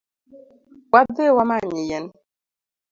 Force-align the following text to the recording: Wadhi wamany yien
Wadhi 0.93 1.25
wamany 1.37 1.79
yien 1.87 2.05